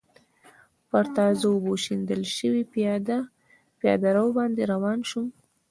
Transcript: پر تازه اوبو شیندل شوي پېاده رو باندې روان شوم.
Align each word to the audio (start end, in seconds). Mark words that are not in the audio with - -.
پر 0.89 1.05
تازه 1.15 1.45
اوبو 1.51 1.73
شیندل 1.83 2.21
شوي 2.35 2.63
پېاده 3.79 4.09
رو 4.15 4.25
باندې 4.37 4.61
روان 4.73 4.99
شوم. 5.09 5.27